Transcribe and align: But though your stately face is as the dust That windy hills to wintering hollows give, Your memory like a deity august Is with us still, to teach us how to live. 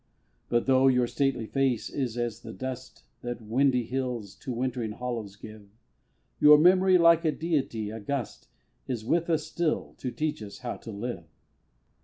But 0.49 0.65
though 0.65 0.87
your 0.87 1.05
stately 1.05 1.45
face 1.45 1.87
is 1.87 2.17
as 2.17 2.41
the 2.41 2.53
dust 2.53 3.03
That 3.21 3.39
windy 3.39 3.83
hills 3.83 4.33
to 4.37 4.51
wintering 4.51 4.93
hollows 4.93 5.35
give, 5.35 5.69
Your 6.39 6.57
memory 6.57 6.97
like 6.97 7.23
a 7.23 7.31
deity 7.31 7.91
august 7.91 8.47
Is 8.87 9.05
with 9.05 9.29
us 9.29 9.45
still, 9.45 9.93
to 9.99 10.09
teach 10.09 10.41
us 10.41 10.57
how 10.65 10.77
to 10.77 10.91
live. 10.91 11.25